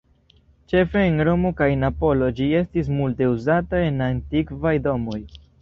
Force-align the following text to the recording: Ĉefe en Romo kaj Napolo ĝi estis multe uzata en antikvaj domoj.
Ĉefe 0.71 1.03
en 1.09 1.19
Romo 1.27 1.51
kaj 1.59 1.67
Napolo 1.83 2.31
ĝi 2.41 2.49
estis 2.63 2.91
multe 2.97 3.31
uzata 3.35 3.85
en 3.91 4.05
antikvaj 4.11 4.77
domoj. 4.91 5.25